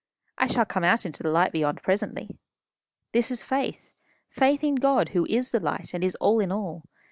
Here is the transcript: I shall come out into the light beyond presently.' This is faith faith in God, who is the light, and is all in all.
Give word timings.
I 0.39 0.47
shall 0.47 0.65
come 0.65 0.83
out 0.83 1.05
into 1.05 1.21
the 1.21 1.29
light 1.29 1.51
beyond 1.51 1.83
presently.' 1.83 2.39
This 3.11 3.29
is 3.29 3.43
faith 3.43 3.93
faith 4.31 4.63
in 4.63 4.73
God, 4.73 5.09
who 5.09 5.27
is 5.29 5.51
the 5.51 5.59
light, 5.59 5.93
and 5.93 6.03
is 6.03 6.15
all 6.15 6.39
in 6.39 6.51
all. 6.51 6.85